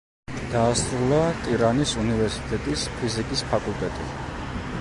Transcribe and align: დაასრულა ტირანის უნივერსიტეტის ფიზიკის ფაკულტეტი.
დაასრულა 0.53 1.19
ტირანის 1.43 1.93
უნივერსიტეტის 2.05 2.89
ფიზიკის 2.97 3.45
ფაკულტეტი. 3.53 4.13